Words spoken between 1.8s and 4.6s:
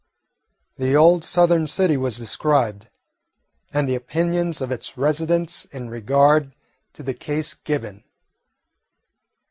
was described, and the opinions